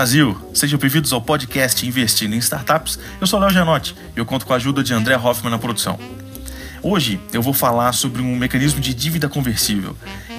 Brasil! 0.00 0.34
Sejam 0.54 0.78
bem-vindos 0.78 1.12
ao 1.12 1.20
podcast 1.20 1.86
Investindo 1.86 2.34
em 2.34 2.38
Startups. 2.38 2.98
Eu 3.20 3.26
sou 3.26 3.38
Léo 3.38 3.50
Gianotti 3.50 3.94
e 4.16 4.18
eu 4.18 4.24
conto 4.24 4.46
com 4.46 4.54
a 4.54 4.56
ajuda 4.56 4.82
de 4.82 4.94
André 4.94 5.14
Hoffman 5.14 5.50
na 5.50 5.58
produção. 5.58 5.98
Hoje 6.82 7.20
eu 7.34 7.42
vou 7.42 7.52
falar 7.52 7.92
sobre 7.92 8.22
um 8.22 8.34
mecanismo 8.34 8.80
de 8.80 8.94
dívida 8.94 9.28
conversível 9.28 9.94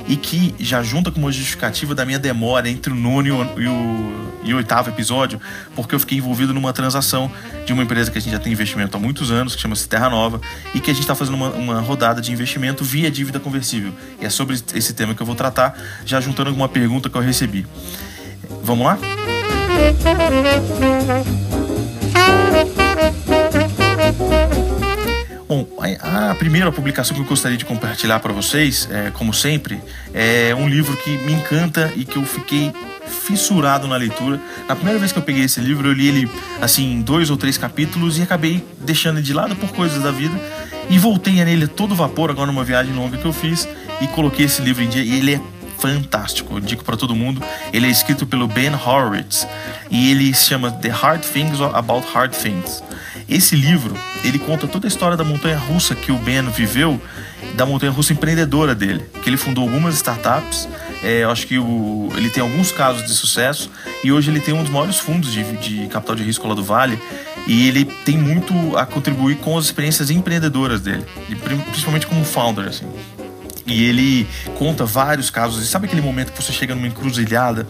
e 0.07 0.15
que 0.15 0.55
já 0.59 0.81
junta 0.81 1.11
com 1.11 1.19
uma 1.19 1.31
justificativa 1.31 1.93
da 1.93 2.03
minha 2.03 2.17
demora 2.17 2.67
entre 2.67 2.91
o 2.91 2.95
nono 2.95 3.27
e 3.27 3.31
o, 3.31 4.41
e 4.43 4.51
o, 4.51 4.57
oitavo 4.57 4.89
episódio, 4.89 5.39
porque 5.75 5.93
eu 5.93 5.99
fiquei 5.99 6.17
envolvido 6.17 6.55
numa 6.55 6.73
transação 6.73 7.31
de 7.63 7.71
uma 7.71 7.83
empresa 7.83 8.09
que 8.09 8.17
a 8.17 8.21
gente 8.21 8.33
já 8.33 8.39
tem 8.39 8.51
investimento 8.51 8.97
há 8.97 8.99
muitos 8.99 9.29
anos, 9.29 9.55
que 9.55 9.61
chama-se 9.61 9.87
Terra 9.87 10.09
Nova, 10.09 10.41
e 10.73 10.79
que 10.79 10.89
a 10.89 10.93
gente 10.95 11.03
está 11.03 11.13
fazendo 11.13 11.35
uma, 11.35 11.49
uma 11.51 11.81
rodada 11.81 12.19
de 12.19 12.31
investimento 12.31 12.83
via 12.83 13.11
dívida 13.11 13.39
conversível. 13.39 13.93
E 14.19 14.25
é 14.25 14.29
sobre 14.31 14.55
esse 14.73 14.93
tema 14.93 15.13
que 15.13 15.21
eu 15.21 15.25
vou 15.27 15.35
tratar, 15.35 15.77
já 16.03 16.19
juntando 16.19 16.49
alguma 16.49 16.67
pergunta 16.67 17.11
que 17.11 17.15
eu 17.15 17.21
recebi. 17.21 17.67
Vamos 18.63 18.85
lá? 18.85 18.97
Bom, 25.47 25.67
a 25.99 26.33
primeira 26.35 26.71
publicação 26.71 27.13
que 27.13 27.21
eu 27.21 27.25
gostaria 27.25 27.57
de 27.57 27.65
compartilhar 27.65 28.19
para 28.19 28.31
vocês, 28.31 28.87
é, 28.89 29.11
como 29.11 29.33
sempre, 29.33 29.81
é 30.13 30.55
um 30.55 30.69
livro 30.69 30.95
que 30.95 31.17
me 31.17 31.33
encanta 31.33 31.91
e 31.95 32.05
que 32.05 32.17
eu 32.17 32.23
fiquei 32.23 32.71
fissurado 33.05 33.87
na 33.87 33.97
leitura. 33.97 34.39
Na 34.67 34.75
primeira 34.75 34.97
vez 34.97 35.11
que 35.11 35.19
eu 35.19 35.23
peguei 35.23 35.43
esse 35.43 35.59
livro, 35.59 35.89
eu 35.89 35.93
li 35.93 36.07
ele 36.07 36.31
assim 36.61 36.93
em 36.93 37.01
dois 37.01 37.29
ou 37.29 37.35
três 37.35 37.57
capítulos 37.57 38.17
e 38.17 38.21
acabei 38.21 38.63
deixando 38.79 39.17
ele 39.17 39.25
de 39.25 39.33
lado 39.33 39.55
por 39.55 39.71
coisas 39.71 40.01
da 40.01 40.11
vida 40.11 40.39
e 40.89 40.97
voltei 40.97 41.41
a 41.41 41.45
nele 41.45 41.67
todo 41.67 41.95
vapor 41.95 42.29
agora 42.29 42.47
numa 42.47 42.63
viagem 42.63 42.93
longa 42.93 43.17
que 43.17 43.25
eu 43.25 43.33
fiz 43.33 43.67
e 43.99 44.07
coloquei 44.07 44.45
esse 44.45 44.61
livro 44.61 44.83
em 44.83 44.89
dia 44.89 45.03
e 45.03 45.17
ele 45.17 45.35
é 45.35 45.41
fantástico, 45.81 46.55
eu 46.55 46.59
digo 46.59 46.83
para 46.83 46.95
todo 46.95 47.15
mundo. 47.15 47.41
Ele 47.73 47.87
é 47.87 47.89
escrito 47.89 48.25
pelo 48.25 48.47
Ben 48.47 48.73
Horowitz 48.73 49.47
e 49.89 50.11
ele 50.11 50.33
se 50.33 50.45
chama 50.45 50.71
The 50.71 50.89
Hard 50.89 51.23
Things 51.23 51.59
About 51.59 52.07
Hard 52.13 52.33
Things. 52.33 52.83
Esse 53.27 53.55
livro, 53.55 53.95
ele 54.23 54.37
conta 54.37 54.67
toda 54.67 54.85
a 54.85 54.89
história 54.89 55.17
da 55.17 55.23
montanha 55.23 55.57
russa 55.57 55.95
que 55.95 56.11
o 56.11 56.17
Ben 56.17 56.43
viveu, 56.49 57.01
da 57.55 57.65
montanha 57.65 57.91
russa 57.91 58.13
empreendedora 58.13 58.75
dele, 58.75 59.03
que 59.23 59.29
ele 59.29 59.37
fundou 59.37 59.63
algumas 59.63 59.95
startups, 59.95 60.67
é, 61.03 61.23
eu 61.23 61.31
acho 61.31 61.47
que 61.47 61.57
o, 61.57 62.09
ele 62.15 62.29
tem 62.29 62.43
alguns 62.43 62.71
casos 62.71 63.03
de 63.03 63.11
sucesso 63.11 63.71
e 64.03 64.11
hoje 64.11 64.29
ele 64.29 64.39
tem 64.39 64.53
um 64.53 64.61
dos 64.61 64.71
maiores 64.71 64.99
fundos 64.99 65.31
de, 65.31 65.43
de 65.57 65.87
capital 65.87 66.15
de 66.15 66.23
risco 66.23 66.47
lá 66.47 66.53
do 66.53 66.63
Vale 66.63 66.99
e 67.47 67.67
ele 67.67 67.85
tem 67.85 68.17
muito 68.17 68.53
a 68.77 68.85
contribuir 68.85 69.37
com 69.37 69.57
as 69.57 69.65
experiências 69.65 70.11
empreendedoras 70.11 70.81
dele, 70.81 71.03
principalmente 71.65 72.05
como 72.05 72.23
founder, 72.23 72.67
assim. 72.67 72.85
E 73.71 73.85
ele 73.85 74.27
conta 74.57 74.85
vários 74.85 75.29
casos. 75.29 75.63
E 75.63 75.67
sabe 75.67 75.85
aquele 75.85 76.01
momento 76.01 76.31
que 76.31 76.43
você 76.43 76.51
chega 76.51 76.75
numa 76.75 76.87
encruzilhada 76.87 77.65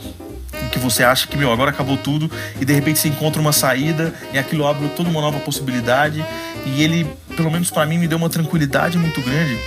que 0.71 0.79
você 0.79 1.03
acha 1.03 1.27
que, 1.27 1.37
meu, 1.37 1.51
agora 1.51 1.69
acabou 1.69 1.97
tudo 1.97 2.31
e 2.59 2.63
de 2.63 2.73
repente 2.73 2.99
você 2.99 3.09
encontra 3.09 3.41
uma 3.41 3.51
saída 3.51 4.13
e 4.33 4.39
aquilo 4.39 4.65
abre 4.65 4.87
toda 4.89 5.09
uma 5.09 5.19
nova 5.19 5.39
possibilidade. 5.39 6.25
E 6.65 6.81
ele, 6.81 7.05
pelo 7.35 7.51
menos 7.51 7.69
para 7.69 7.85
mim, 7.85 7.97
me 7.97 8.07
deu 8.07 8.17
uma 8.17 8.29
tranquilidade 8.29 8.97
muito 8.97 9.21
grande 9.21 9.59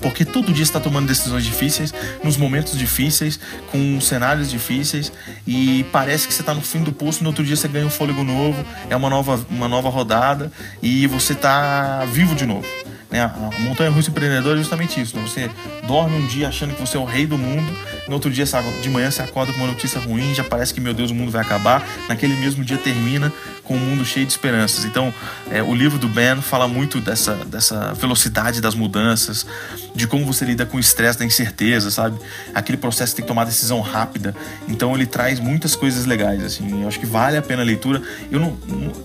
porque 0.00 0.24
todo 0.24 0.52
dia 0.52 0.64
está 0.64 0.80
tomando 0.80 1.06
decisões 1.06 1.44
difíceis, 1.44 1.94
nos 2.24 2.36
momentos 2.36 2.76
difíceis, 2.76 3.38
com 3.70 4.00
cenários 4.00 4.50
difíceis, 4.50 5.12
e 5.46 5.86
parece 5.92 6.26
que 6.26 6.34
você 6.34 6.42
está 6.42 6.52
no 6.52 6.60
fim 6.60 6.82
do 6.82 6.92
poço 6.92 7.20
e 7.20 7.22
no 7.22 7.28
outro 7.28 7.44
dia 7.44 7.54
você 7.54 7.68
ganha 7.68 7.86
um 7.86 7.90
fôlego 7.90 8.24
novo, 8.24 8.64
é 8.90 8.96
uma 8.96 9.08
nova, 9.08 9.46
uma 9.48 9.68
nova 9.68 9.88
rodada 9.88 10.50
e 10.82 11.06
você 11.06 11.34
está 11.34 12.04
vivo 12.06 12.34
de 12.34 12.44
novo. 12.44 12.66
Né? 13.12 13.20
A 13.20 13.60
montanha 13.60 13.90
russa 13.90 14.08
empreendedora 14.10 14.58
é 14.58 14.62
justamente 14.62 14.98
isso. 14.98 15.14
Né? 15.14 15.22
Você 15.22 15.50
dorme 15.86 16.16
um 16.16 16.26
dia 16.26 16.48
achando 16.48 16.74
que 16.74 16.80
você 16.80 16.96
é 16.96 17.00
o 17.00 17.04
rei 17.04 17.26
do 17.26 17.36
mundo, 17.36 17.70
no 18.08 18.14
outro 18.14 18.30
dia 18.30 18.46
de 18.80 18.88
manhã 18.88 19.10
você 19.10 19.20
acorda 19.20 19.52
com 19.52 19.58
uma 19.58 19.66
notícia 19.66 20.00
ruim, 20.00 20.34
já 20.34 20.42
parece 20.42 20.72
que, 20.72 20.80
meu 20.80 20.94
Deus, 20.94 21.10
o 21.10 21.14
mundo 21.14 21.30
vai 21.30 21.42
acabar. 21.42 21.86
Naquele 22.08 22.34
mesmo 22.36 22.64
dia 22.64 22.78
termina 22.78 23.30
com 23.64 23.74
um 23.74 23.78
mundo 23.78 24.04
cheio 24.04 24.24
de 24.24 24.32
esperanças. 24.32 24.86
Então, 24.86 25.12
é, 25.50 25.62
o 25.62 25.74
livro 25.74 25.98
do 25.98 26.08
Ben 26.08 26.40
fala 26.40 26.66
muito 26.66 27.00
dessa, 27.00 27.34
dessa 27.34 27.92
velocidade 27.92 28.62
das 28.62 28.74
mudanças, 28.74 29.46
de 29.94 30.06
como 30.06 30.24
você 30.24 30.44
lida 30.44 30.64
com 30.64 30.76
o 30.76 30.80
estresse 30.80 31.18
da 31.18 31.24
incerteza, 31.24 31.90
sabe? 31.90 32.18
Aquele 32.54 32.78
processo 32.78 33.14
tem 33.14 33.22
que 33.22 33.28
tomar 33.28 33.44
decisão 33.44 33.80
rápida. 33.80 34.34
Então, 34.68 34.94
ele 34.94 35.06
traz 35.06 35.38
muitas 35.38 35.76
coisas 35.76 36.06
legais, 36.06 36.42
assim. 36.42 36.82
Eu 36.82 36.88
acho 36.88 36.98
que 36.98 37.06
vale 37.06 37.36
a 37.36 37.42
pena 37.42 37.62
a 37.62 37.64
leitura. 37.64 38.02
Eu, 38.30 38.40
não, 38.40 38.56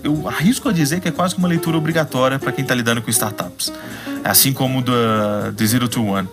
eu 0.02 0.28
arrisco 0.28 0.68
a 0.68 0.72
dizer 0.72 1.00
que 1.00 1.08
é 1.08 1.10
quase 1.10 1.34
que 1.34 1.38
uma 1.38 1.48
leitura 1.48 1.76
obrigatória 1.76 2.38
para 2.38 2.52
quem 2.52 2.62
está 2.62 2.74
lidando 2.74 3.02
com 3.02 3.10
startups. 3.10 3.72
Assim 4.24 4.52
como 4.52 4.82
do 4.82 4.92
The 5.56 5.66
Zero 5.66 5.88
to 5.88 6.04
One. 6.04 6.28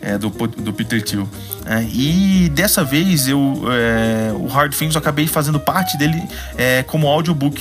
É, 0.00 0.16
do, 0.16 0.30
do 0.30 0.72
Peter 0.72 1.02
Thiel. 1.02 1.28
É, 1.64 1.82
e 1.82 2.48
dessa 2.50 2.84
vez 2.84 3.26
eu, 3.26 3.64
é, 3.72 4.32
o 4.34 4.46
Hard 4.46 4.72
Things 4.72 4.94
eu 4.94 5.00
acabei 5.00 5.26
fazendo 5.26 5.58
parte 5.58 5.96
dele 5.98 6.22
é, 6.56 6.84
como 6.84 7.08
audiobook 7.08 7.60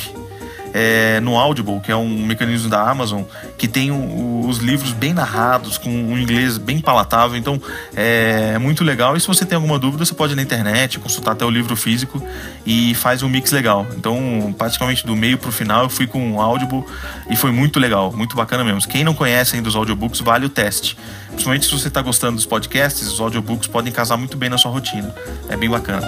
é, 0.78 1.22
no 1.22 1.38
Audible, 1.38 1.80
que 1.80 1.90
é 1.90 1.96
um 1.96 2.26
mecanismo 2.26 2.70
da 2.70 2.82
Amazon, 2.82 3.22
que 3.58 3.66
tem 3.66 3.92
o, 3.92 4.46
os 4.46 4.58
livros 4.58 4.92
bem 4.92 5.14
narrados, 5.14 5.78
com 5.78 5.90
um 5.90 6.20
inglês 6.20 6.58
bem 6.58 6.82
palatável. 6.82 7.38
Então 7.38 7.62
é, 7.96 8.52
é, 8.56 8.58
muito 8.58 8.84
legal. 8.84 9.16
E 9.16 9.22
se 9.22 9.26
você 9.26 9.46
tem 9.46 9.56
alguma 9.56 9.80
dúvida, 9.80 10.04
você 10.04 10.14
pode 10.14 10.34
ir 10.34 10.36
na 10.36 10.42
internet, 10.42 11.00
consultar 11.00 11.32
até 11.32 11.46
o 11.46 11.50
livro 11.50 11.78
físico 11.78 12.22
e 12.66 12.94
faz 12.96 13.24
um 13.24 13.30
mix 13.30 13.54
legal. 13.54 13.88
Então, 13.96 14.54
praticamente 14.58 15.06
do 15.06 15.16
meio 15.16 15.38
pro 15.38 15.50
final, 15.50 15.84
eu 15.84 15.90
fui 15.90 16.08
com 16.08 16.34
o 16.34 16.42
Audible 16.42 16.84
e 17.30 17.38
foi 17.38 17.52
muito 17.52 17.80
legal, 17.80 18.12
muito 18.12 18.36
bacana 18.36 18.62
mesmo. 18.62 18.86
Quem 18.90 19.06
não 19.06 19.14
conhece 19.14 19.56
ainda 19.56 19.70
os 19.70 19.78
audiobooks, 19.78 20.20
vale 20.20 20.46
o 20.46 20.50
teste. 20.50 20.98
Principalmente 21.28 21.68
se 21.68 21.72
você 21.72 21.88
está 21.88 22.02
gostando 22.02 22.36
dos 22.36 22.46
podcasts, 22.46 23.08
os 23.08 23.22
audiobooks 23.22 23.70
podem 23.70 23.94
casar 23.94 24.18
muito 24.18 24.36
bem 24.36 24.50
na 24.50 24.58
sua 24.58 24.72
rotina. 24.72 25.16
É 25.48 25.56
bem 25.56 25.70
bacana. 25.70 26.06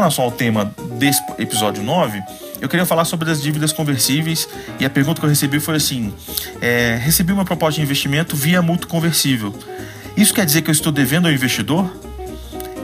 Relação 0.00 0.24
ao 0.24 0.32
tema 0.32 0.72
desse 0.98 1.22
episódio 1.38 1.82
9, 1.82 2.22
eu 2.60 2.68
queria 2.68 2.84
falar 2.84 3.04
sobre 3.04 3.30
as 3.30 3.40
dívidas 3.40 3.72
conversíveis 3.72 4.48
e 4.78 4.84
a 4.84 4.90
pergunta 4.90 5.20
que 5.20 5.26
eu 5.26 5.30
recebi 5.30 5.60
foi 5.60 5.76
assim: 5.76 6.12
é, 6.60 6.98
recebi 7.00 7.32
uma 7.32 7.44
proposta 7.44 7.76
de 7.76 7.82
investimento 7.82 8.36
via 8.36 8.60
mútuo 8.60 8.88
conversível. 8.88 9.54
Isso 10.16 10.34
quer 10.34 10.44
dizer 10.44 10.62
que 10.62 10.70
eu 10.70 10.72
estou 10.72 10.92
devendo 10.92 11.26
ao 11.26 11.32
investidor? 11.32 11.90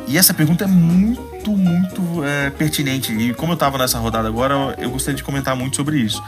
E 0.09 0.17
essa 0.17 0.33
pergunta 0.33 0.65
é 0.65 0.67
muito, 0.69 1.51
muito 1.51 2.25
é, 2.25 2.51
pertinente. 2.51 3.13
E 3.13 3.35
como 3.35 3.53
eu 3.53 3.55
estava 3.55 3.77
nessa 3.77 3.99
rodada 3.99 4.29
agora, 4.29 4.75
eu 4.79 4.91
gostaria 4.91 5.17
de 5.17 5.25
comentar 5.25 5.57
muito 5.57 5.75
sobre 5.77 5.99
isso. 5.99 6.23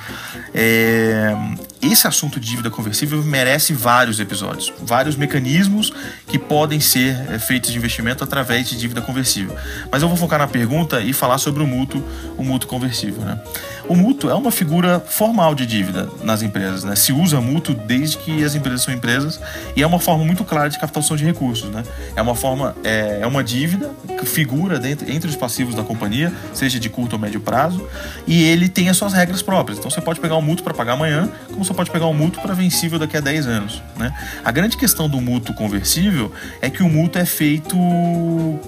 É, 0.52 1.34
esse 1.80 2.06
assunto 2.06 2.40
de 2.40 2.48
dívida 2.48 2.70
conversível 2.70 3.22
merece 3.22 3.72
vários 3.72 4.18
episódios, 4.18 4.72
vários 4.82 5.16
mecanismos 5.16 5.92
que 6.26 6.38
podem 6.38 6.80
ser 6.80 7.16
é, 7.30 7.38
feitos 7.38 7.70
de 7.70 7.78
investimento 7.78 8.24
através 8.24 8.68
de 8.68 8.76
dívida 8.76 9.00
conversível. 9.00 9.56
Mas 9.90 10.02
eu 10.02 10.08
vou 10.08 10.16
focar 10.16 10.38
na 10.38 10.48
pergunta 10.48 11.00
e 11.00 11.12
falar 11.12 11.38
sobre 11.38 11.62
o 11.62 11.66
mútuo, 11.66 12.02
o 12.36 12.42
mútuo 12.42 12.68
conversível. 12.68 13.22
Né? 13.22 13.40
O 13.88 13.94
mútuo 13.94 14.28
é 14.28 14.34
uma 14.34 14.50
figura 14.50 15.00
formal 15.00 15.54
de 15.54 15.64
dívida 15.66 16.08
nas 16.22 16.42
empresas. 16.42 16.84
Né? 16.84 16.96
Se 16.96 17.12
usa 17.12 17.40
mútuo 17.40 17.74
desde 17.74 18.18
que 18.18 18.44
as 18.44 18.54
empresas 18.54 18.82
são 18.82 18.92
empresas 18.92 19.40
e 19.76 19.82
é 19.82 19.86
uma 19.86 20.00
forma 20.00 20.24
muito 20.24 20.44
clara 20.44 20.68
de 20.68 20.78
captação 20.78 21.16
de 21.16 21.24
recursos. 21.24 21.70
Né? 21.70 21.82
É 22.16 22.20
uma 22.20 22.34
forma, 22.34 22.76
é, 22.82 23.20
é 23.22 23.26
uma 23.26 23.42
dívida 23.44 23.90
que 24.18 24.26
figura 24.26 24.78
dentro, 24.78 25.10
entre 25.10 25.30
os 25.30 25.36
passivos 25.36 25.74
da 25.74 25.82
companhia, 25.82 26.32
seja 26.52 26.78
de 26.78 26.88
curto 26.88 27.14
ou 27.14 27.18
médio 27.18 27.40
prazo, 27.40 27.88
e 28.26 28.42
ele 28.42 28.68
tem 28.68 28.88
as 28.88 28.96
suas 28.96 29.12
regras 29.12 29.42
próprias. 29.42 29.78
Então 29.78 29.90
você 29.90 30.00
pode 30.00 30.20
pegar 30.20 30.36
um 30.36 30.42
mútuo 30.42 30.64
para 30.64 30.74
pagar 30.74 30.94
amanhã, 30.94 31.28
como 31.52 31.64
você 31.68 31.74
pode 31.74 31.90
pegar 31.90 32.06
um 32.06 32.14
mútuo 32.14 32.40
para 32.40 32.54
vencível 32.54 32.98
daqui 32.98 33.16
a 33.16 33.20
10 33.20 33.46
anos. 33.46 33.82
Né? 33.96 34.12
A 34.42 34.50
grande 34.50 34.76
questão 34.76 35.08
do 35.08 35.20
mútuo 35.20 35.54
conversível 35.54 36.32
é 36.62 36.70
que 36.70 36.82
o 36.82 36.88
mútuo 36.88 37.20
é 37.20 37.26
feito 37.26 37.76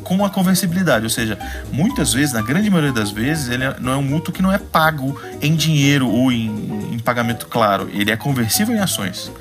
com 0.04 0.24
a 0.24 0.30
conversibilidade, 0.30 1.04
ou 1.04 1.10
seja, 1.10 1.38
muitas 1.72 2.12
vezes, 2.12 2.32
na 2.32 2.42
grande 2.42 2.68
maioria 2.68 2.92
das 2.92 3.10
vezes, 3.10 3.48
ele 3.48 3.64
é, 3.64 3.76
não 3.80 3.92
é 3.92 3.96
um 3.96 4.02
mútuo 4.02 4.32
que 4.32 4.42
não 4.42 4.52
é 4.52 4.58
pago 4.58 5.18
em 5.40 5.54
dinheiro 5.54 6.08
ou 6.08 6.30
em, 6.30 6.94
em 6.94 6.98
pagamento 6.98 7.46
claro, 7.46 7.88
ele 7.92 8.10
é 8.10 8.16
conversível 8.16 8.74
em 8.74 8.78
ações. 8.78 9.32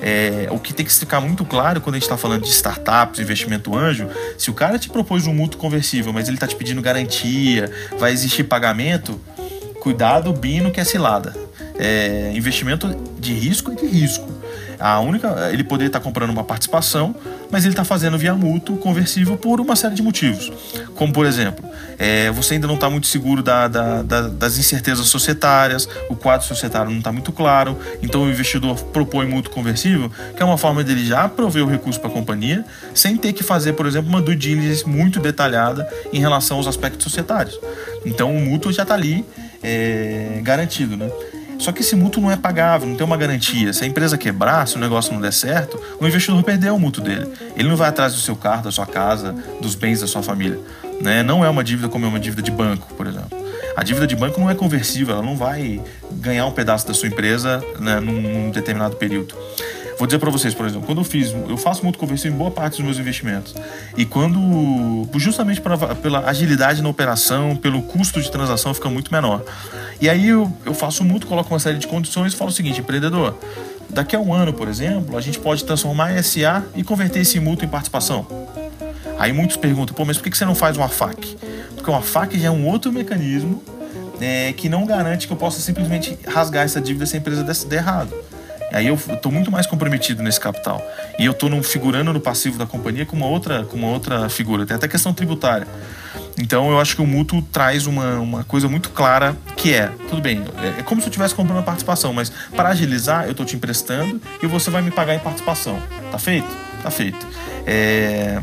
É, 0.00 0.46
o 0.50 0.58
que 0.60 0.72
tem 0.72 0.86
que 0.86 0.92
ficar 0.92 1.20
muito 1.20 1.44
claro 1.44 1.80
quando 1.80 1.96
a 1.96 1.98
gente 1.98 2.04
está 2.04 2.16
falando 2.16 2.42
de 2.42 2.50
startups, 2.50 3.18
investimento 3.18 3.76
anjo, 3.76 4.08
se 4.36 4.48
o 4.50 4.54
cara 4.54 4.78
te 4.78 4.88
propôs 4.88 5.26
um 5.26 5.34
mútuo 5.34 5.58
conversível, 5.58 6.12
mas 6.12 6.28
ele 6.28 6.36
está 6.36 6.46
te 6.46 6.54
pedindo 6.54 6.80
garantia, 6.80 7.72
vai 7.98 8.12
existir 8.12 8.44
pagamento, 8.44 9.20
cuidado, 9.80 10.32
bino 10.32 10.70
que 10.70 10.78
é 10.78 10.84
cilada. 10.84 11.47
É, 11.78 12.32
investimento 12.34 12.88
de 13.18 13.32
risco 13.32 13.70
é 13.72 13.74
de 13.74 13.86
risco. 13.86 14.28
A 14.80 15.00
única, 15.00 15.50
ele 15.52 15.64
poderia 15.64 15.88
estar 15.88 15.98
comprando 15.98 16.30
uma 16.30 16.44
participação, 16.44 17.14
mas 17.50 17.64
ele 17.64 17.72
está 17.72 17.84
fazendo 17.84 18.16
via 18.16 18.34
mútuo 18.34 18.76
conversível 18.76 19.36
por 19.36 19.60
uma 19.60 19.74
série 19.74 19.94
de 19.94 20.02
motivos. 20.02 20.52
Como, 20.94 21.12
por 21.12 21.26
exemplo, 21.26 21.68
é, 21.98 22.30
você 22.30 22.54
ainda 22.54 22.68
não 22.68 22.76
está 22.76 22.88
muito 22.88 23.08
seguro 23.08 23.42
da, 23.42 23.66
da, 23.66 24.02
da, 24.02 24.22
das 24.28 24.56
incertezas 24.56 25.08
societárias, 25.08 25.88
o 26.08 26.14
quadro 26.14 26.46
societário 26.46 26.90
não 26.90 26.98
está 26.98 27.10
muito 27.10 27.32
claro, 27.32 27.76
então 28.00 28.22
o 28.22 28.30
investidor 28.30 28.80
propõe 28.84 29.26
mútuo 29.26 29.52
conversível, 29.52 30.10
que 30.36 30.42
é 30.42 30.46
uma 30.46 30.58
forma 30.58 30.84
dele 30.84 31.04
já 31.04 31.28
prover 31.28 31.64
o 31.64 31.68
recurso 31.68 31.98
para 31.98 32.08
a 32.08 32.12
companhia, 32.12 32.64
sem 32.94 33.16
ter 33.16 33.32
que 33.32 33.42
fazer, 33.42 33.72
por 33.72 33.86
exemplo, 33.86 34.08
uma 34.08 34.22
due 34.22 34.36
diligence 34.36 34.88
muito 34.88 35.18
detalhada 35.18 35.88
em 36.12 36.20
relação 36.20 36.56
aos 36.56 36.68
aspectos 36.68 37.02
societários. 37.02 37.58
Então 38.06 38.32
o 38.32 38.40
mútuo 38.40 38.72
já 38.72 38.82
está 38.82 38.94
ali 38.94 39.24
é, 39.60 40.40
garantido, 40.42 40.96
né? 40.96 41.10
Só 41.58 41.72
que 41.72 41.80
esse 41.80 41.96
mútuo 41.96 42.22
não 42.22 42.30
é 42.30 42.36
pagável, 42.36 42.88
não 42.88 42.96
tem 42.96 43.04
uma 43.04 43.16
garantia. 43.16 43.72
Se 43.72 43.84
a 43.84 43.86
empresa 43.86 44.16
quebrar, 44.16 44.66
se 44.68 44.76
o 44.76 44.78
negócio 44.78 45.12
não 45.12 45.20
der 45.20 45.32
certo, 45.32 45.80
o 46.00 46.06
investidor 46.06 46.42
perdeu 46.44 46.76
o 46.76 46.80
mútuo 46.80 47.02
dele. 47.02 47.28
Ele 47.56 47.68
não 47.68 47.76
vai 47.76 47.88
atrás 47.88 48.14
do 48.14 48.20
seu 48.20 48.36
carro, 48.36 48.62
da 48.62 48.70
sua 48.70 48.86
casa, 48.86 49.34
dos 49.60 49.74
bens 49.74 50.00
da 50.00 50.06
sua 50.06 50.22
família. 50.22 50.58
Né? 51.00 51.22
Não 51.22 51.44
é 51.44 51.50
uma 51.50 51.64
dívida 51.64 51.88
como 51.88 52.06
é 52.06 52.08
uma 52.08 52.20
dívida 52.20 52.42
de 52.42 52.50
banco, 52.50 52.94
por 52.94 53.06
exemplo. 53.06 53.36
A 53.76 53.82
dívida 53.82 54.06
de 54.06 54.16
banco 54.16 54.40
não 54.40 54.50
é 54.50 54.54
conversível, 54.54 55.14
ela 55.14 55.22
não 55.22 55.36
vai 55.36 55.80
ganhar 56.12 56.46
um 56.46 56.50
pedaço 56.50 56.86
da 56.86 56.94
sua 56.94 57.08
empresa 57.08 57.62
né, 57.78 58.00
num, 58.00 58.20
num 58.20 58.50
determinado 58.50 58.96
período. 58.96 59.34
Vou 59.98 60.06
dizer 60.06 60.20
para 60.20 60.30
vocês, 60.30 60.54
por 60.54 60.64
exemplo, 60.64 60.86
quando 60.86 60.98
eu 60.98 61.04
fiz, 61.04 61.34
eu 61.48 61.56
faço 61.56 61.82
muito 61.82 61.98
conversível 61.98 62.32
em 62.32 62.38
boa 62.38 62.52
parte 62.52 62.76
dos 62.76 62.84
meus 62.84 62.98
investimentos. 62.98 63.52
E 63.96 64.04
quando, 64.04 65.08
justamente 65.16 65.60
pra, 65.60 65.76
pela 65.96 66.20
agilidade 66.20 66.80
na 66.80 66.88
operação, 66.88 67.56
pelo 67.56 67.82
custo 67.82 68.22
de 68.22 68.30
transação 68.30 68.72
fica 68.72 68.88
muito 68.88 69.12
menor. 69.12 69.42
E 70.00 70.08
aí 70.08 70.28
eu, 70.28 70.52
eu 70.64 70.72
faço 70.72 71.02
muito, 71.02 71.26
coloco 71.26 71.52
uma 71.52 71.58
série 71.58 71.78
de 71.78 71.88
condições 71.88 72.32
e 72.32 72.36
falo 72.36 72.50
o 72.50 72.54
seguinte, 72.54 72.80
empreendedor, 72.80 73.36
daqui 73.90 74.14
a 74.14 74.20
um 74.20 74.32
ano, 74.32 74.52
por 74.52 74.68
exemplo, 74.68 75.16
a 75.16 75.20
gente 75.20 75.40
pode 75.40 75.64
transformar 75.64 76.22
SA 76.22 76.64
e 76.76 76.84
converter 76.84 77.20
esse 77.20 77.40
mútuo 77.40 77.64
em 77.64 77.68
participação. 77.68 78.24
Aí 79.18 79.32
muitos 79.32 79.56
perguntam, 79.56 79.96
pô, 79.96 80.04
mas 80.04 80.16
por 80.16 80.30
que 80.30 80.38
você 80.38 80.44
não 80.44 80.54
faz 80.54 80.76
uma 80.76 80.88
FAC? 80.88 81.36
Porque 81.74 81.90
uma 81.90 82.02
FAC 82.02 82.38
já 82.38 82.46
é 82.46 82.50
um 82.52 82.68
outro 82.68 82.92
mecanismo 82.92 83.60
é, 84.20 84.52
que 84.52 84.68
não 84.68 84.86
garante 84.86 85.26
que 85.26 85.32
eu 85.32 85.36
possa 85.36 85.60
simplesmente 85.60 86.16
rasgar 86.24 86.64
essa 86.64 86.80
dívida 86.80 87.04
se 87.04 87.16
a 87.16 87.18
empresa 87.18 87.42
der 87.42 87.76
errado. 87.76 88.14
Aí 88.72 88.86
eu 88.86 88.94
estou 88.94 89.32
muito 89.32 89.50
mais 89.50 89.66
comprometido 89.66 90.22
nesse 90.22 90.38
capital. 90.38 90.82
E 91.18 91.24
eu 91.24 91.32
estou 91.32 91.50
figurando 91.62 92.12
no 92.12 92.20
passivo 92.20 92.58
da 92.58 92.66
companhia 92.66 93.06
com 93.06 93.16
uma 93.16 93.26
outra, 93.26 93.64
com 93.64 93.76
uma 93.76 93.88
outra 93.88 94.28
figura. 94.28 94.66
Tem 94.66 94.76
até 94.76 94.86
questão 94.86 95.12
tributária. 95.12 95.66
Então 96.38 96.70
eu 96.70 96.80
acho 96.80 96.94
que 96.94 97.02
o 97.02 97.06
mútuo 97.06 97.42
traz 97.42 97.86
uma, 97.86 98.14
uma 98.20 98.44
coisa 98.44 98.68
muito 98.68 98.90
clara 98.90 99.36
que 99.56 99.74
é, 99.74 99.90
tudo 100.08 100.22
bem, 100.22 100.44
é, 100.62 100.80
é 100.80 100.82
como 100.82 101.00
se 101.00 101.08
eu 101.08 101.10
estivesse 101.10 101.34
comprando 101.34 101.58
a 101.58 101.62
participação, 101.62 102.12
mas 102.12 102.30
para 102.54 102.68
agilizar, 102.68 103.24
eu 103.24 103.32
estou 103.32 103.44
te 103.44 103.56
emprestando 103.56 104.20
e 104.40 104.46
você 104.46 104.70
vai 104.70 104.80
me 104.80 104.90
pagar 104.90 105.14
em 105.14 105.18
participação. 105.18 105.82
Tá 106.12 106.18
feito? 106.18 106.48
Tá 106.82 106.90
feito. 106.90 107.26
É, 107.66 108.40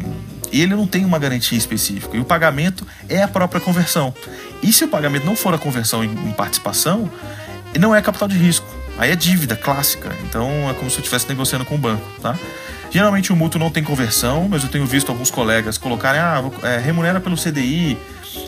e 0.52 0.62
ele 0.62 0.76
não 0.76 0.86
tem 0.86 1.06
uma 1.06 1.18
garantia 1.18 1.58
específica. 1.58 2.16
E 2.18 2.20
o 2.20 2.26
pagamento 2.26 2.86
é 3.08 3.24
a 3.24 3.28
própria 3.28 3.62
conversão. 3.62 4.14
E 4.62 4.72
se 4.74 4.84
o 4.84 4.88
pagamento 4.88 5.26
não 5.26 5.36
for 5.36 5.54
a 5.54 5.58
conversão 5.58 6.04
em 6.04 6.32
participação, 6.34 7.10
não 7.80 7.96
é 7.96 8.02
capital 8.02 8.28
de 8.28 8.38
risco. 8.38 8.66
Aí 8.98 9.12
é 9.12 9.16
dívida 9.16 9.56
clássica, 9.56 10.10
então 10.24 10.70
é 10.70 10.74
como 10.74 10.90
se 10.90 10.98
eu 10.98 11.02
estivesse 11.02 11.28
negociando 11.28 11.66
com 11.66 11.76
o 11.76 11.78
banco, 11.78 12.06
tá? 12.22 12.38
Geralmente 12.90 13.34
o 13.34 13.36
mútuo 13.36 13.60
não 13.60 13.70
tem 13.70 13.84
conversão, 13.84 14.48
mas 14.48 14.64
eu 14.64 14.70
tenho 14.70 14.86
visto 14.86 15.10
alguns 15.10 15.30
colegas 15.30 15.78
colocarem, 15.78 16.22
ah, 16.22 16.42
é, 16.64 16.78
remunera 16.78 17.20
pelo 17.20 17.36
CDI, 17.36 17.98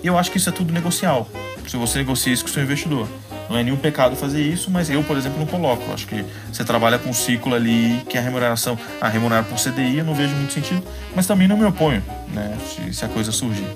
e 0.01 0.07
eu 0.07 0.17
acho 0.17 0.31
que 0.31 0.37
isso 0.37 0.47
é 0.47 0.51
tudo 0.51 0.71
negocial. 0.71 1.29
Se 1.67 1.75
você 1.75 1.97
negocia 1.97 2.31
isso 2.31 2.45
com 2.45 2.49
o 2.49 2.53
seu 2.53 2.63
investidor. 2.63 3.07
Não 3.49 3.57
é 3.57 3.63
nenhum 3.63 3.77
pecado 3.77 4.15
fazer 4.15 4.41
isso, 4.41 4.69
mas 4.69 4.89
eu, 4.89 5.01
por 5.03 5.17
exemplo, 5.17 5.39
não 5.39 5.45
coloco. 5.45 5.83
Eu 5.87 5.93
acho 5.93 6.05
que 6.05 6.23
você 6.51 6.63
trabalha 6.63 6.97
com 6.97 7.09
um 7.09 7.13
ciclo 7.13 7.55
ali 7.55 8.01
que 8.09 8.17
a 8.17 8.21
remuneração, 8.21 8.77
a 8.99 9.07
remunerar 9.07 9.45
por 9.45 9.57
CDI, 9.57 9.99
eu 9.99 10.05
não 10.05 10.13
vejo 10.13 10.35
muito 10.35 10.53
sentido, 10.53 10.83
mas 11.15 11.25
também 11.25 11.47
não 11.47 11.57
me 11.57 11.65
oponho, 11.65 12.03
né, 12.33 12.57
se, 12.69 12.93
se 12.93 13.05
a 13.05 13.07
coisa 13.07 13.31
surgir. 13.31 13.67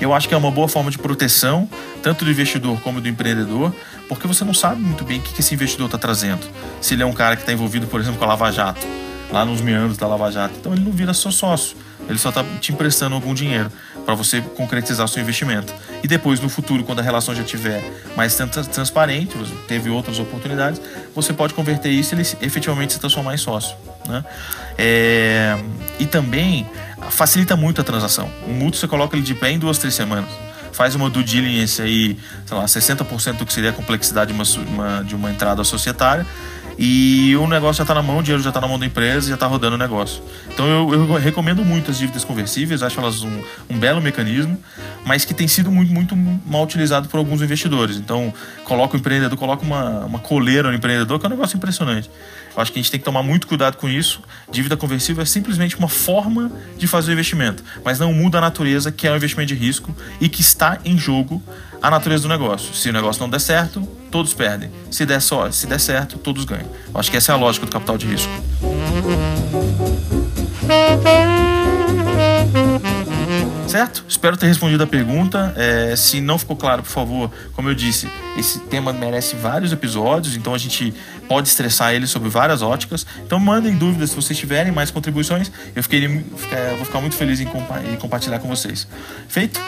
Eu 0.00 0.12
acho 0.12 0.28
que 0.28 0.34
é 0.34 0.36
uma 0.36 0.50
boa 0.50 0.68
forma 0.68 0.90
de 0.90 0.98
proteção, 0.98 1.68
tanto 2.02 2.24
do 2.24 2.30
investidor 2.30 2.80
como 2.80 3.00
do 3.00 3.08
empreendedor, 3.08 3.74
porque 4.08 4.26
você 4.26 4.44
não 4.44 4.54
sabe 4.54 4.80
muito 4.80 5.04
bem 5.04 5.18
o 5.18 5.22
que 5.22 5.40
esse 5.40 5.54
investidor 5.54 5.86
está 5.86 5.98
trazendo. 5.98 6.46
Se 6.80 6.94
ele 6.94 7.02
é 7.02 7.06
um 7.06 7.12
cara 7.12 7.34
que 7.34 7.42
está 7.42 7.52
envolvido, 7.52 7.86
por 7.86 8.00
exemplo, 8.00 8.18
com 8.18 8.24
a 8.24 8.28
Lava 8.28 8.50
Jato, 8.52 8.86
lá 9.30 9.44
nos 9.44 9.60
meandros 9.60 9.96
da 9.96 10.06
Lava 10.06 10.30
Jato, 10.30 10.54
então 10.60 10.72
ele 10.72 10.84
não 10.84 10.92
vira 10.92 11.14
seu 11.14 11.32
sócio, 11.32 11.76
ele 12.08 12.18
só 12.18 12.28
está 12.28 12.44
te 12.60 12.72
emprestando 12.72 13.14
algum 13.14 13.34
dinheiro 13.34 13.70
para 14.04 14.14
você 14.14 14.40
concretizar 14.40 15.08
seu 15.08 15.20
investimento. 15.20 15.74
E 16.02 16.06
depois, 16.06 16.38
no 16.38 16.48
futuro, 16.48 16.84
quando 16.84 17.00
a 17.00 17.02
relação 17.02 17.34
já 17.34 17.42
estiver 17.42 17.82
mais 18.16 18.36
transparente, 18.72 19.36
teve 19.66 19.90
outras 19.90 20.18
oportunidades, 20.20 20.80
você 21.14 21.32
pode 21.32 21.54
converter 21.54 21.90
isso 21.90 22.14
e 22.14 22.20
ele 22.20 22.28
efetivamente 22.42 22.92
se 22.92 23.00
transformar 23.00 23.34
em 23.34 23.38
sócio. 23.38 23.76
Né? 24.06 24.24
É... 24.78 25.56
E 25.98 26.06
também 26.06 26.68
facilita 27.10 27.56
muito 27.56 27.80
a 27.80 27.84
transação. 27.84 28.30
O 28.46 28.50
mútuo 28.50 28.78
você 28.78 28.88
coloca 28.88 29.16
ele 29.16 29.24
de 29.24 29.34
pé 29.34 29.50
em 29.50 29.58
duas, 29.58 29.78
três 29.78 29.94
semanas. 29.94 30.28
Faz 30.72 30.94
uma 30.94 31.08
due 31.08 31.24
diligence 31.24 31.80
aí, 31.80 32.18
sei 32.44 32.56
lá, 32.56 32.64
60% 32.66 33.38
do 33.38 33.46
que 33.46 33.52
seria 33.52 33.70
a 33.70 33.72
complexidade 33.72 34.32
de 34.32 34.38
uma, 34.38 34.44
uma, 34.68 35.02
de 35.02 35.14
uma 35.14 35.30
entrada 35.30 35.64
societária 35.64 36.26
e 36.78 37.34
o 37.36 37.46
negócio 37.46 37.78
já 37.78 37.84
está 37.84 37.94
na 37.94 38.02
mão, 38.02 38.18
o 38.18 38.22
dinheiro 38.22 38.42
já 38.42 38.50
está 38.50 38.60
na 38.60 38.68
mão 38.68 38.78
da 38.78 38.84
empresa 38.84 39.28
já 39.28 39.34
está 39.34 39.46
rodando 39.46 39.76
o 39.76 39.78
negócio. 39.78 40.22
Então 40.52 40.66
eu, 40.66 40.92
eu, 40.92 41.14
recomendo 41.14 41.64
muito 41.64 41.90
as 41.90 41.98
dívidas 41.98 42.24
conversíveis, 42.24 42.82
acho 42.82 43.00
elas 43.00 43.22
um, 43.22 43.42
um, 43.70 43.78
belo 43.78 44.00
mecanismo, 44.00 44.58
mas 45.04 45.24
que 45.24 45.32
tem 45.32 45.48
sido 45.48 45.70
muito, 45.70 45.92
muito 45.92 46.14
mal 46.16 46.64
utilizado 46.64 47.08
por 47.08 47.18
alguns 47.18 47.40
investidores. 47.40 47.96
Então 47.96 48.32
coloca 48.64 48.96
o 48.96 48.98
empreendedor, 48.98 49.38
coloca 49.38 49.64
uma, 49.64 50.04
uma 50.04 50.18
coleira 50.18 50.68
no 50.68 50.74
empreendedor, 50.74 51.18
que 51.18 51.26
é 51.26 51.28
um 51.28 51.30
negócio 51.30 51.56
impressionante. 51.56 52.10
Eu 52.54 52.62
acho 52.62 52.72
que 52.72 52.78
a 52.78 52.82
gente 52.82 52.90
tem 52.90 53.00
que 53.00 53.04
tomar 53.04 53.22
muito 53.22 53.46
cuidado 53.46 53.76
com 53.76 53.88
isso. 53.88 54.20
Dívida 54.50 54.76
conversível 54.76 55.22
é 55.22 55.26
simplesmente 55.26 55.76
uma 55.76 55.88
forma 55.88 56.50
de 56.76 56.86
fazer 56.86 57.10
o 57.10 57.12
investimento, 57.12 57.62
mas 57.84 57.98
não 57.98 58.12
muda 58.12 58.38
a 58.38 58.40
natureza 58.40 58.92
que 58.92 59.06
é 59.06 59.12
um 59.12 59.16
investimento 59.16 59.48
de 59.48 59.54
risco 59.54 59.94
e 60.20 60.28
que 60.28 60.40
está 60.40 60.78
em 60.84 60.96
jogo 60.96 61.42
a 61.82 61.90
natureza 61.90 62.22
do 62.22 62.28
negócio. 62.28 62.74
Se 62.74 62.88
o 62.88 62.92
negócio 62.92 63.20
não 63.20 63.28
der 63.28 63.40
certo, 63.40 63.86
todos 64.16 64.32
perdem. 64.32 64.70
Se 64.90 65.04
der 65.04 65.20
só, 65.20 65.50
se 65.50 65.66
der 65.66 65.78
certo, 65.78 66.16
todos 66.16 66.46
ganham. 66.46 66.66
Acho 66.94 67.10
que 67.10 67.18
essa 67.18 67.32
é 67.32 67.34
a 67.34 67.38
lógica 67.38 67.66
do 67.66 67.72
capital 67.72 67.98
de 67.98 68.06
risco. 68.06 68.32
Certo? 73.76 74.06
Espero 74.08 74.38
ter 74.38 74.46
respondido 74.46 74.82
a 74.82 74.86
pergunta. 74.86 75.52
É, 75.54 75.94
se 75.96 76.18
não 76.18 76.38
ficou 76.38 76.56
claro, 76.56 76.82
por 76.82 76.88
favor, 76.88 77.30
como 77.52 77.68
eu 77.68 77.74
disse, 77.74 78.10
esse 78.38 78.58
tema 78.58 78.90
merece 78.90 79.36
vários 79.36 79.70
episódios, 79.70 80.34
então 80.34 80.54
a 80.54 80.58
gente 80.58 80.94
pode 81.28 81.48
estressar 81.48 81.92
ele 81.92 82.06
sobre 82.06 82.30
várias 82.30 82.62
óticas. 82.62 83.04
Então 83.18 83.38
mandem 83.38 83.76
dúvidas 83.76 84.08
se 84.08 84.16
vocês 84.16 84.38
tiverem 84.38 84.72
mais 84.72 84.90
contribuições. 84.90 85.52
Eu 85.74 85.82
fiquei, 85.82 86.08
vou 86.08 86.86
ficar 86.86 87.02
muito 87.02 87.16
feliz 87.16 87.38
em, 87.38 87.44
compa 87.44 87.82
em 87.82 87.96
compartilhar 87.96 88.38
com 88.38 88.48
vocês. 88.48 88.88
Feito? 89.28 89.60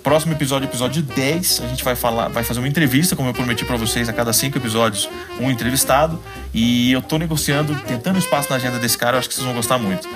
Próximo 0.00 0.32
episódio, 0.34 0.68
episódio 0.68 1.02
10, 1.02 1.62
a 1.64 1.66
gente 1.66 1.82
vai 1.82 1.96
falar, 1.96 2.28
vai 2.28 2.44
fazer 2.44 2.60
uma 2.60 2.68
entrevista, 2.68 3.16
como 3.16 3.30
eu 3.30 3.34
prometi 3.34 3.64
para 3.64 3.76
vocês, 3.76 4.08
a 4.08 4.12
cada 4.12 4.32
cinco 4.32 4.56
episódios, 4.58 5.08
um 5.40 5.50
entrevistado. 5.50 6.22
E 6.54 6.92
eu 6.92 7.02
tô 7.02 7.18
negociando, 7.18 7.74
tentando 7.80 8.16
espaço 8.16 8.48
na 8.48 8.54
agenda 8.54 8.78
desse 8.78 8.96
cara, 8.96 9.16
eu 9.16 9.18
acho 9.18 9.28
que 9.28 9.34
vocês 9.34 9.44
vão 9.44 9.56
gostar 9.56 9.76
muito. 9.76 10.08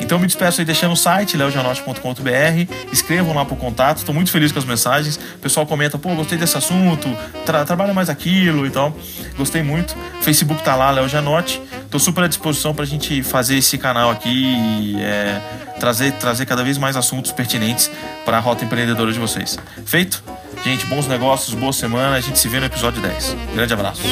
Então 0.00 0.18
me 0.18 0.26
despeço 0.26 0.60
aí 0.60 0.64
deixando 0.64 0.92
o 0.92 0.96
site, 0.96 1.36
leojanote.com.br, 1.36 2.72
escrevam 2.92 3.34
lá 3.34 3.44
pro 3.44 3.56
contato, 3.56 3.98
estou 3.98 4.14
muito 4.14 4.30
feliz 4.30 4.52
com 4.52 4.58
as 4.58 4.64
mensagens. 4.64 5.16
O 5.16 5.38
pessoal 5.38 5.66
comenta, 5.66 5.98
pô, 5.98 6.14
gostei 6.14 6.38
desse 6.38 6.56
assunto, 6.56 7.08
tra 7.44 7.64
trabalha 7.64 7.92
mais 7.92 8.08
aquilo 8.08 8.66
e 8.66 8.70
tal. 8.70 8.96
Gostei 9.36 9.62
muito. 9.62 9.96
Facebook 10.22 10.62
tá 10.62 10.74
lá, 10.74 10.90
Léo 10.90 11.08
Janote. 11.08 11.60
Tô 11.90 11.98
super 11.98 12.24
à 12.24 12.28
disposição 12.28 12.74
pra 12.74 12.84
gente 12.84 13.22
fazer 13.22 13.56
esse 13.56 13.78
canal 13.78 14.10
aqui 14.10 14.28
e 14.28 14.96
é, 15.00 15.40
trazer, 15.78 16.12
trazer 16.12 16.46
cada 16.46 16.62
vez 16.62 16.76
mais 16.76 16.96
assuntos 16.96 17.32
pertinentes 17.32 17.90
para 18.24 18.36
a 18.36 18.40
rota 18.40 18.64
empreendedora 18.64 19.12
de 19.12 19.18
vocês. 19.18 19.58
Feito? 19.86 20.22
Gente, 20.64 20.86
bons 20.86 21.06
negócios, 21.06 21.54
boa 21.54 21.72
semana. 21.72 22.16
A 22.16 22.20
gente 22.20 22.38
se 22.38 22.48
vê 22.48 22.60
no 22.60 22.66
episódio 22.66 23.00
10. 23.00 23.36
Grande 23.54 23.72
abraço. 23.72 24.02